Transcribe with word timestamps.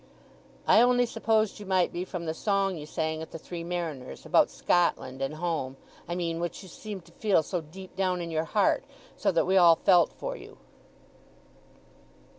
"I 0.65 0.81
only 0.81 1.05
supposed 1.05 1.59
you 1.59 1.67
might 1.67 1.93
be 1.93 2.05
from 2.05 2.25
the 2.25 2.33
song 2.33 2.75
you 2.75 2.87
sang 2.87 3.21
at 3.21 3.29
the 3.29 3.37
Three 3.37 3.63
Mariners—about 3.63 4.49
Scotland 4.49 5.21
and 5.21 5.35
home, 5.35 5.77
I 6.07 6.15
mean—which 6.15 6.63
you 6.63 6.69
seemed 6.69 7.05
to 7.05 7.11
feel 7.11 7.43
so 7.43 7.61
deep 7.61 7.95
down 7.95 8.19
in 8.19 8.31
your 8.31 8.45
heart; 8.45 8.83
so 9.15 9.31
that 9.31 9.45
we 9.45 9.57
all 9.57 9.75
felt 9.75 10.11
for 10.13 10.35
you." 10.35 10.57